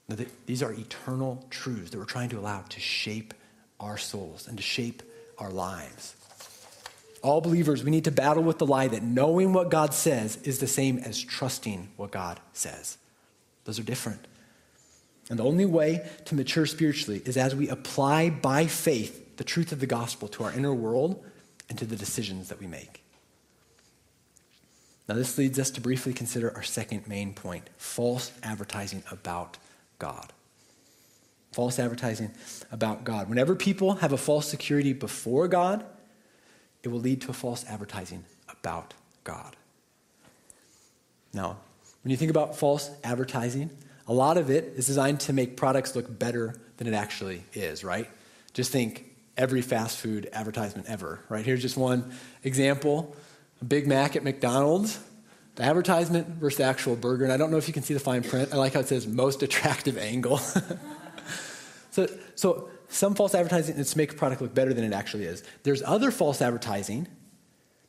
[0.10, 0.16] No,
[0.46, 3.34] these are eternal truths that we're trying to allow to shape
[3.80, 5.02] our souls and to shape
[5.40, 6.14] our lives.
[7.24, 10.60] All believers, we need to battle with the lie that knowing what God says is
[10.60, 12.98] the same as trusting what God says.
[13.64, 14.28] Those are different.
[15.30, 19.72] And the only way to mature spiritually is as we apply by faith the truth
[19.72, 21.24] of the gospel to our inner world
[21.70, 23.04] and to the decisions that we make.
[25.08, 29.58] Now, this leads us to briefly consider our second main point false advertising about
[29.98, 30.34] God.
[31.54, 32.32] False advertising
[32.70, 33.30] about God.
[33.30, 35.86] Whenever people have a false security before God,
[36.84, 38.94] it will lead to a false advertising about
[39.24, 39.56] God.
[41.34, 41.58] Now,
[42.04, 43.70] when you think about false advertising,
[44.08, 47.84] a lot of it is designed to make products look better than it actually is,
[47.84, 48.10] right?
[48.54, 49.06] Just think
[49.38, 51.46] every fast food advertisement ever, right?
[51.46, 53.16] Here's just one example
[53.62, 55.00] a Big Mac at McDonald's.
[55.56, 58.00] The advertisement versus the actual burger, and I don't know if you can see the
[58.00, 58.54] fine print.
[58.54, 60.38] I like how it says most attractive angle.
[61.92, 65.26] so, so some false advertising is to make a product look better than it actually
[65.26, 65.44] is.
[65.64, 67.08] There's other false advertising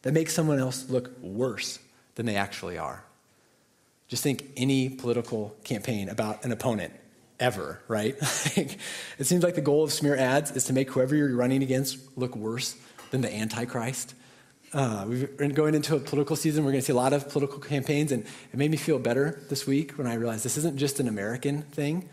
[0.03, 1.79] that makes someone else look worse
[2.15, 3.05] than they actually are.
[4.09, 6.93] Just think any political campaign about an opponent
[7.41, 8.17] ever, right?
[8.57, 11.99] it seems like the goal of smear ads is to make whoever you're running against
[12.17, 12.77] look worse
[13.11, 14.15] than the Antichrist.
[14.73, 16.65] Uh, been going into a political season.
[16.65, 19.41] We're going to see a lot of political campaigns, and it made me feel better
[19.49, 22.09] this week when I realized this isn't just an American thing.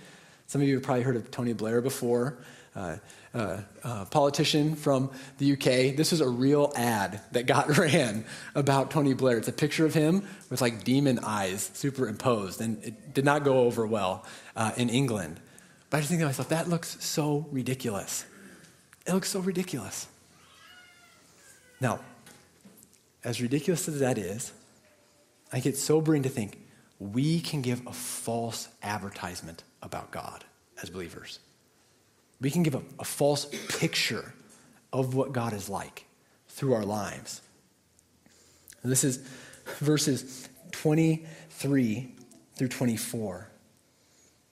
[0.47, 2.38] Some of you have probably heard of Tony Blair before.
[2.73, 2.95] Uh,
[3.34, 5.95] uh, uh, politician from the UK.
[5.95, 9.38] This was a real ad that got ran about Tony Blair.
[9.38, 13.60] It's a picture of him with like demon eyes superimposed, and it did not go
[13.60, 15.41] over well uh, in England.
[15.89, 18.25] But I just think to myself, that looks so ridiculous.
[19.05, 20.07] It looks so ridiculous.
[21.81, 21.99] Now,
[23.23, 24.53] as ridiculous as that is,
[25.51, 26.57] I get sobering to think
[26.99, 30.45] we can give a false advertisement about God
[30.81, 31.39] as believers.
[32.41, 34.34] We can give a, a false picture
[34.91, 36.08] of what God is like
[36.49, 37.41] through our lives.
[38.84, 39.17] And this is
[39.77, 42.15] verses 23
[42.56, 43.47] through 24.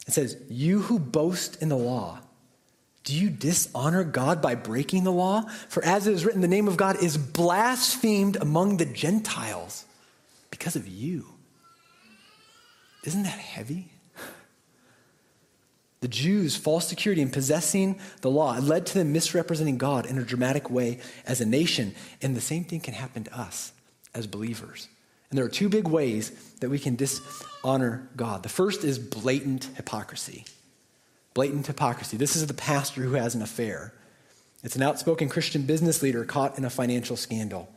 [0.08, 2.19] It says, You who boast in the law,
[3.04, 5.41] do you dishonor God by breaking the law?
[5.67, 9.86] For as it is written, the name of God is blasphemed among the Gentiles
[10.52, 11.25] because of you.
[13.04, 13.91] Isn't that heavy?
[16.01, 20.23] The Jews' false security in possessing the law led to them misrepresenting God in a
[20.23, 21.93] dramatic way as a nation.
[22.21, 23.73] And the same thing can happen to us
[24.13, 24.88] as believers.
[25.29, 26.31] And there are two big ways
[26.62, 28.43] that we can dishonor God.
[28.43, 30.45] The first is blatant hypocrisy.
[31.33, 32.17] Blatant hypocrisy.
[32.17, 33.93] This is the pastor who has an affair.
[34.63, 37.69] It's an outspoken Christian business leader caught in a financial scandal.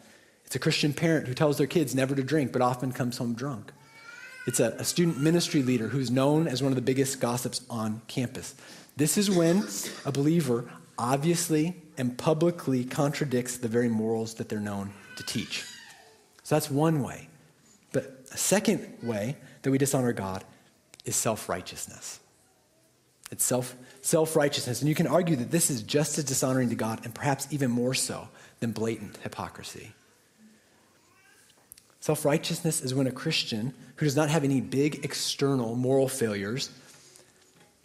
[0.47, 3.35] It's a Christian parent who tells their kids never to drink, but often comes home
[3.35, 3.73] drunk.
[4.47, 8.03] It's a, a, student ministry leader who's known as one of the biggest gossips on
[8.09, 8.55] campus.
[8.97, 9.65] This is when
[10.05, 15.65] a believer obviously and publicly contradicts the very morals that they're known to teach.
[16.43, 17.29] So that's one way.
[17.93, 20.45] But a second way that we dishonor God
[21.05, 22.19] is self righteousness.
[23.31, 24.81] It's self self righteousness.
[24.81, 27.71] And you can argue that this is just as dishonoring to God and perhaps even
[27.71, 28.29] more so
[28.61, 29.93] than blatant hypocrisy.
[32.03, 36.69] Self righteousness is when a Christian who does not have any big external moral failures,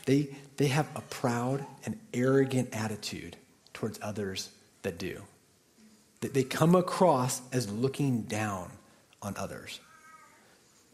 [0.08, 3.38] they, they have a proud and arrogant attitude
[3.74, 4.50] towards others
[4.82, 5.22] that do.
[6.22, 8.72] That they come across as looking down
[9.22, 9.80] on others.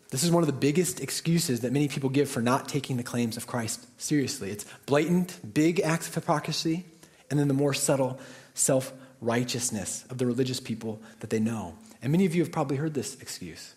[0.10, 3.04] This is one of the biggest excuses that many people give for not taking the
[3.04, 4.52] claims of Christ seriously.
[4.52, 6.84] It's blatant, big acts of hypocrisy,
[7.32, 8.20] and then the more subtle
[8.54, 11.76] self righteousness of the religious people that they know.
[12.04, 13.74] And many of you have probably heard this excuse.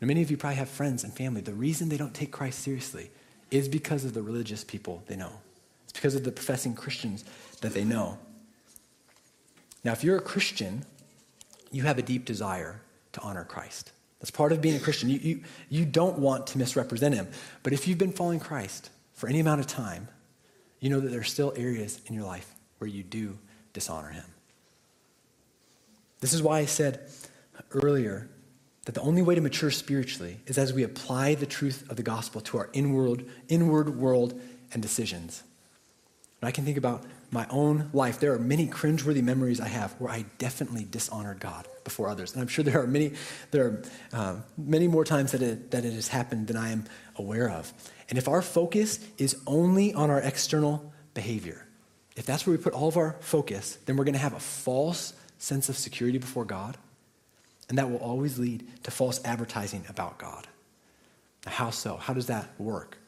[0.00, 1.40] And many of you probably have friends and family.
[1.40, 3.10] The reason they don't take Christ seriously
[3.50, 5.32] is because of the religious people they know,
[5.84, 7.24] it's because of the professing Christians
[7.62, 8.18] that they know.
[9.82, 10.84] Now, if you're a Christian,
[11.70, 13.92] you have a deep desire to honor Christ.
[14.20, 15.08] That's part of being a Christian.
[15.08, 17.28] You, you, you don't want to misrepresent him.
[17.62, 20.08] But if you've been following Christ for any amount of time,
[20.80, 23.38] you know that there are still areas in your life where you do
[23.72, 24.24] dishonor him.
[26.20, 27.08] This is why I said
[27.82, 28.28] earlier
[28.86, 32.02] that the only way to mature spiritually is as we apply the truth of the
[32.02, 34.40] gospel to our inward, inward world
[34.72, 35.42] and decisions.
[36.40, 38.20] And I can think about my own life.
[38.20, 42.32] There are many cringeworthy memories I have where I definitely dishonored God before others.
[42.32, 43.12] And I'm sure there are many,
[43.50, 46.84] there are uh, many more times that it, that it has happened than I am
[47.16, 47.72] aware of.
[48.08, 51.66] And if our focus is only on our external behavior,
[52.16, 54.40] if that's where we put all of our focus, then we're going to have a
[54.40, 56.76] false sense of security before God.
[57.68, 60.46] And that will always lead to false advertising about God.
[61.46, 61.96] How so?
[61.96, 62.98] How does that work?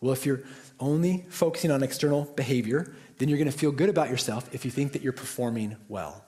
[0.00, 0.42] Well, if you're
[0.78, 4.70] only focusing on external behavior, then you're going to feel good about yourself if you
[4.70, 6.24] think that you're performing well.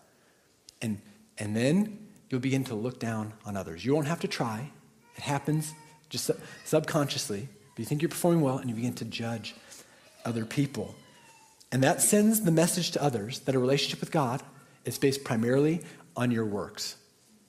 [0.82, 1.00] And,
[1.38, 3.84] and then you'll begin to look down on others.
[3.84, 4.70] You won't have to try,
[5.16, 5.72] it happens
[6.08, 7.48] just sub- subconsciously.
[7.74, 9.54] But you think you're performing well, and you begin to judge
[10.24, 10.94] other people.
[11.72, 14.42] And that sends the message to others that a relationship with God
[14.84, 15.82] is based primarily
[16.16, 16.96] on your works,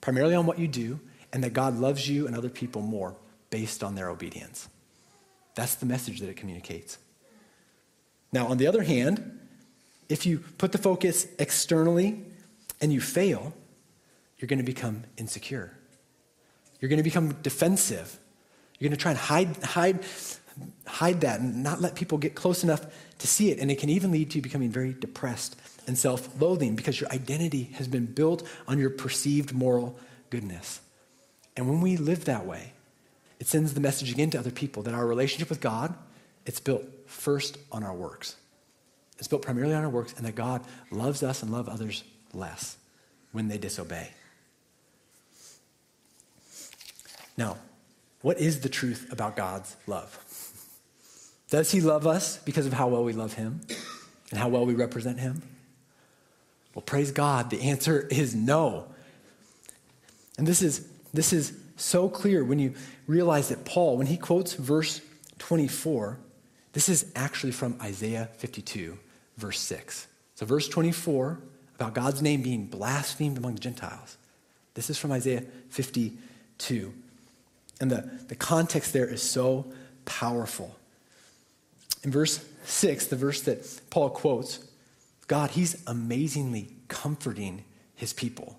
[0.02, 1.00] primarily on what you do,
[1.32, 3.16] and that God loves you and other people more
[3.48, 4.68] based on their obedience.
[5.54, 6.98] That's the message that it communicates.
[8.32, 9.40] Now, on the other hand,
[10.10, 12.22] if you put the focus externally
[12.80, 13.54] and you fail,
[14.38, 15.72] you're going to become insecure.
[16.80, 18.18] You're going to become defensive.
[18.78, 20.00] You're going to try and hide, hide,
[20.86, 22.84] hide that and not let people get close enough
[23.18, 23.58] to see it.
[23.58, 27.10] And it can even lead to you becoming very depressed and self loathing because your
[27.10, 29.98] identity has been built on your perceived moral
[30.30, 30.80] goodness.
[31.56, 32.72] And when we live that way,
[33.38, 35.94] it sends the message again to other people that our relationship with God,
[36.46, 38.36] it's built first on our works.
[39.18, 42.76] It's built primarily on our works, and that God loves us and loves others less
[43.32, 44.10] when they disobey.
[47.36, 47.56] Now,
[48.20, 50.18] what is the truth about God's love?
[51.50, 53.60] Does he love us because of how well we love him
[54.30, 55.42] and how well we represent him?
[56.74, 58.86] Well, praise God, the answer is no.
[60.38, 62.74] And this is, this is so clear when you
[63.06, 65.00] realize that Paul, when he quotes verse
[65.38, 66.18] 24,
[66.72, 68.98] this is actually from Isaiah 52,
[69.36, 70.06] verse 6.
[70.36, 71.38] So, verse 24,
[71.74, 74.16] about God's name being blasphemed among the Gentiles.
[74.74, 76.92] This is from Isaiah 52.
[77.80, 79.66] And the, the context there is so
[80.04, 80.74] powerful.
[82.04, 84.60] In verse 6, the verse that Paul quotes,
[85.32, 87.64] God, he's amazingly comforting
[87.94, 88.58] his people,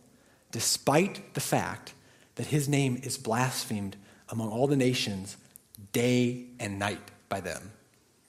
[0.52, 1.94] despite the fact
[2.34, 3.96] that his name is blasphemed
[4.30, 5.38] among all the nations
[5.92, 7.70] day and night by them.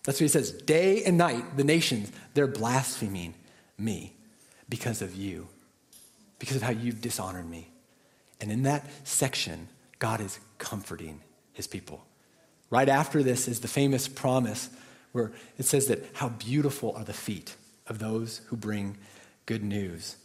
[0.02, 0.52] That's what he says.
[0.52, 3.32] Day and night, the nations, they're blaspheming
[3.78, 4.12] me
[4.68, 5.48] because of you,
[6.38, 7.70] because of how you've dishonored me.
[8.42, 11.22] And in that section, God is comforting
[11.54, 12.04] his people.
[12.68, 14.68] Right after this is the famous promise
[15.12, 17.56] where it says that how beautiful are the feet
[17.86, 18.96] of those who bring
[19.46, 20.16] good news.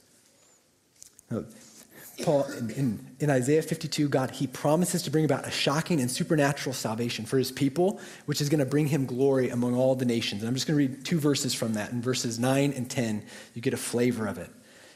[2.24, 6.12] Paul, in, in, in, Isaiah 52, God, he promises to bring about a shocking and
[6.12, 10.05] supernatural salvation for his people, which is going to bring him glory among all the
[10.05, 10.41] nations.
[10.41, 11.91] And I'm just going to read two verses from that.
[11.91, 14.49] In verses 9 and 10, you get a flavor of it.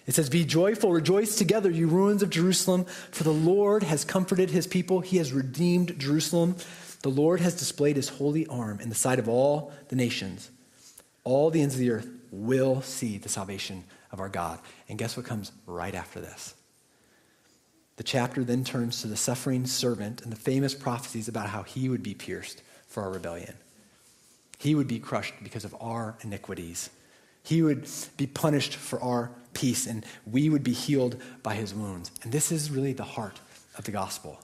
[0.06, 4.50] It says, Be joyful, rejoice together, you ruins of Jerusalem, for the Lord has comforted
[4.50, 5.00] his people.
[5.00, 6.58] He has redeemed Jerusalem.
[7.04, 10.50] The Lord has displayed his holy arm in the sight of all the nations.
[11.24, 14.60] All the ends of the earth will see the salvation of our God.
[14.90, 16.56] And guess what comes right after this?
[17.98, 21.90] The chapter then turns to the suffering servant and the famous prophecies about how he
[21.90, 23.54] would be pierced for our rebellion.
[24.58, 26.90] He would be crushed because of our iniquities.
[27.44, 32.10] He would be punished for our peace, and we would be healed by his wounds.
[32.24, 33.40] And this is really the heart
[33.78, 34.42] of the gospel.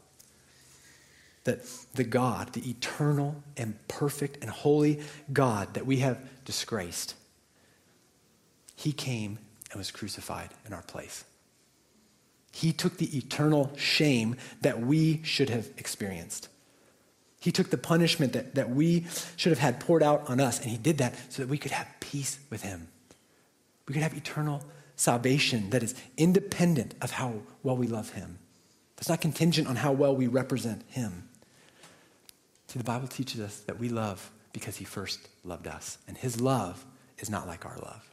[1.46, 1.66] That
[1.96, 5.00] the God, the eternal and perfect and holy
[5.34, 7.16] God that we have disgraced,
[8.80, 9.40] he came
[9.72, 11.26] and was crucified in our place.
[12.54, 16.48] He took the eternal shame that we should have experienced.
[17.42, 19.06] He took the punishment that, that we
[19.36, 21.74] should have had poured out on us, and He did that so that we could
[21.74, 22.88] have peace with Him.
[23.86, 24.64] We could have eternal
[24.96, 28.40] salvation that is independent of how well we love Him.
[28.96, 31.28] That's not contingent on how well we represent Him.
[32.68, 36.40] See, the Bible teaches us that we love because He first loved us, and His
[36.40, 36.86] love
[37.18, 38.09] is not like our love.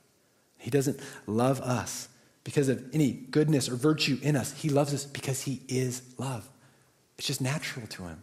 [0.66, 0.98] He doesn't
[1.28, 2.08] love us
[2.42, 4.52] because of any goodness or virtue in us.
[4.52, 6.50] He loves us because He is love.
[7.16, 8.20] It's just natural to Him.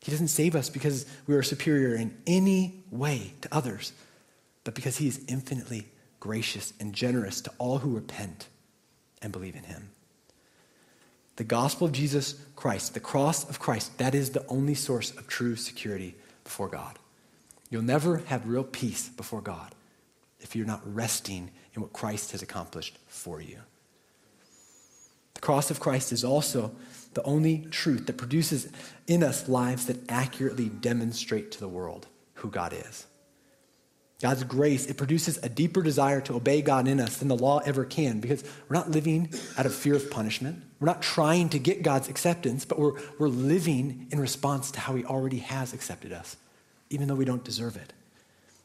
[0.00, 3.92] He doesn't save us because we are superior in any way to others,
[4.64, 5.86] but because He is infinitely
[6.18, 8.48] gracious and generous to all who repent
[9.22, 9.90] and believe in Him.
[11.36, 15.28] The gospel of Jesus Christ, the cross of Christ, that is the only source of
[15.28, 16.98] true security before God.
[17.70, 19.72] You'll never have real peace before God
[20.46, 23.58] if you're not resting in what Christ has accomplished for you.
[25.34, 26.70] The cross of Christ is also
[27.14, 28.68] the only truth that produces
[29.08, 33.06] in us lives that accurately demonstrate to the world who God is.
[34.22, 37.58] God's grace, it produces a deeper desire to obey God in us than the law
[37.66, 40.62] ever can because we're not living out of fear of punishment.
[40.78, 44.94] We're not trying to get God's acceptance, but we're, we're living in response to how
[44.94, 46.36] He already has accepted us,
[46.88, 47.92] even though we don't deserve it.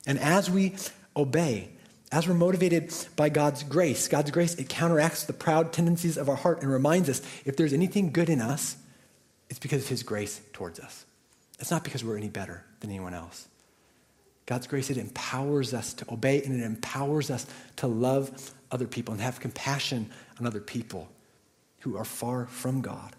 [0.06, 0.76] And as we
[1.16, 1.70] obey,
[2.12, 6.36] as we're motivated by God's grace, God's grace, it counteracts the proud tendencies of our
[6.36, 8.76] heart and reminds us if there's anything good in us,
[9.50, 11.06] it's because of His grace towards us.
[11.60, 13.48] It's not because we're any better than anyone else.
[14.46, 17.46] God's grace, it empowers us to obey and it empowers us
[17.78, 20.10] to love other people and have compassion
[20.40, 21.08] on other people
[21.80, 23.16] who are far from God.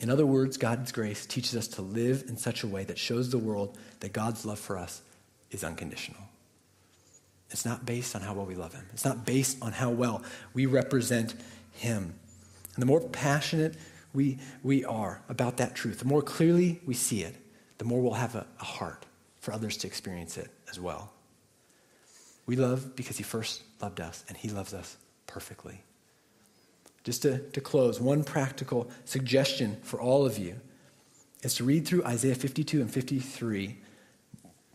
[0.00, 3.30] In other words, God's grace teaches us to live in such a way that shows
[3.30, 5.02] the world that God's love for us
[5.50, 6.22] is unconditional.
[7.52, 8.86] It's not based on how well we love him.
[8.92, 10.22] It's not based on how well
[10.54, 11.34] we represent
[11.72, 12.14] him.
[12.74, 13.76] And the more passionate
[14.14, 17.36] we, we are about that truth, the more clearly we see it,
[17.78, 19.04] the more we'll have a, a heart
[19.40, 21.12] for others to experience it as well.
[22.46, 24.96] We love because he first loved us, and he loves us
[25.26, 25.82] perfectly.
[27.04, 30.60] Just to, to close, one practical suggestion for all of you
[31.42, 33.76] is to read through Isaiah 52 and 53.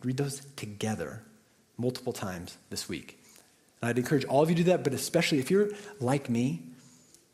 [0.04, 1.24] Read those together
[1.78, 3.20] multiple times this week.
[3.82, 5.70] And I'd encourage all of you to do that, but especially if you're
[6.00, 6.64] like me,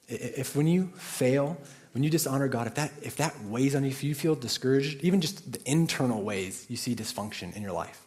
[0.08, 1.58] if when you fail,
[1.94, 5.02] when you dishonor God, if that, if that weighs on you, if you feel discouraged,
[5.04, 8.06] even just the internal ways you see dysfunction in your life,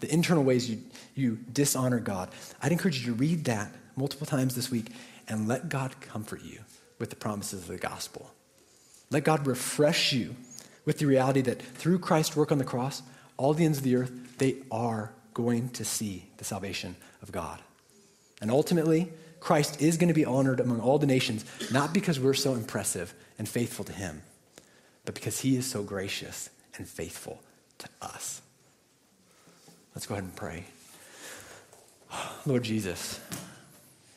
[0.00, 0.82] the internal ways you,
[1.14, 2.30] you dishonor God,
[2.60, 4.92] I'd encourage you to read that multiple times this week
[5.28, 6.60] and let God comfort you
[6.98, 8.30] with the promises of the gospel.
[9.10, 10.34] Let God refresh you
[10.84, 13.02] with the reality that through Christ's work on the cross,
[13.36, 17.60] all the ends of the earth, they are going to see the salvation of God.
[18.40, 22.32] And ultimately, Christ is going to be honored among all the nations, not because we're
[22.32, 24.22] so impressive and faithful to him,
[25.04, 27.42] but because he is so gracious and faithful
[27.76, 28.40] to us.
[29.94, 30.64] Let's go ahead and pray.
[32.46, 33.20] Lord Jesus,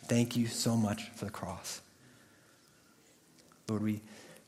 [0.05, 1.81] thank you so much for the cross.
[3.67, 3.99] Lord, we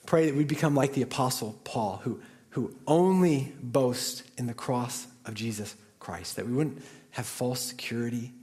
[0.05, 5.05] pray that we become like the Apostle Paul, who, who only boasts in the cross
[5.25, 8.33] of Jesus Christ, that we wouldn't have false security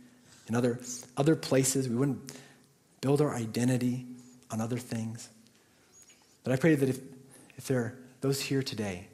[0.48, 0.80] in other,
[1.16, 2.32] other places, we wouldn't
[3.02, 4.06] build our identity
[4.50, 5.28] on other things.
[6.42, 6.98] But I pray that if,
[7.58, 9.08] if there are those here today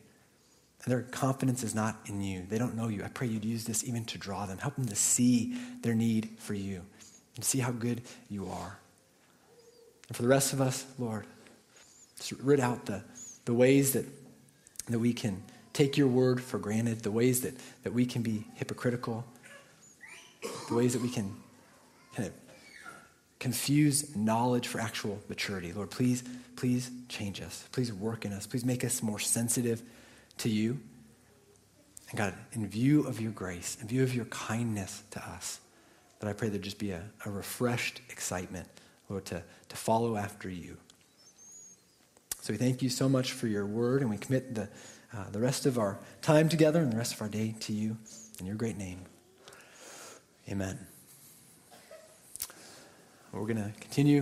[0.84, 3.64] and their confidence is not in you, they don't know you, I pray you'd use
[3.64, 6.82] this even to draw them, help them to see their need for you
[7.34, 8.78] and see how good you are.
[10.08, 11.26] And for the rest of us, Lord,
[12.16, 13.02] just rid out the,
[13.44, 14.04] the ways that,
[14.86, 15.42] that we can
[15.74, 19.24] take your word for granted, the ways that, that we can be hypocritical,
[20.68, 21.34] the ways that we can
[22.14, 22.34] kind of
[23.40, 25.72] confuse knowledge for actual maturity.
[25.72, 26.24] Lord, please,
[26.56, 27.68] please change us.
[27.72, 28.46] Please work in us.
[28.46, 29.82] Please make us more sensitive
[30.38, 30.78] to you.
[32.10, 35.60] And God, in view of your grace, in view of your kindness to us,
[36.20, 38.68] that I pray there just be a, a refreshed excitement,
[39.08, 40.76] Lord, to, to follow after you.
[42.40, 44.68] So we thank you so much for your word, and we commit the
[45.14, 47.96] uh, the rest of our time together and the rest of our day to you
[48.40, 49.00] in your great name.
[50.48, 50.78] Amen.
[53.32, 54.12] We're going to continue.